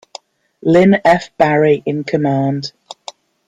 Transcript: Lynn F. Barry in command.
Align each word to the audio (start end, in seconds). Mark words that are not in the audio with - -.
Lynn 0.63 0.99
F. 1.05 1.29
Barry 1.37 1.83
in 1.85 2.03
command. 2.03 2.71